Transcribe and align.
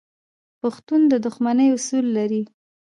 پښتون 0.61 1.01
د 1.11 1.13
دښمنۍ 1.25 1.67
اصول 1.77 2.05
لري. 2.17 2.41